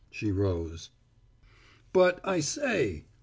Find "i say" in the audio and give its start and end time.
2.23-3.05